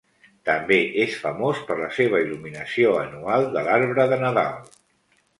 També 0.49 0.77
és 1.01 1.17
famós 1.25 1.59
per 1.67 1.75
la 1.81 1.89
seva 1.97 2.21
il·luminació 2.23 2.93
anual 3.01 3.45
de 3.57 3.63
l'arbre 3.67 4.07
de 4.15 4.19
nadal. 4.23 4.57